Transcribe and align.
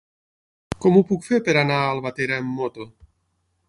Com 0.85 0.97
ho 0.97 1.03
puc 1.11 1.23
fer 1.29 1.41
per 1.51 1.57
anar 1.65 1.79
a 1.85 1.93
Albatera 1.93 2.43
amb 2.43 2.61
moto? 2.61 2.93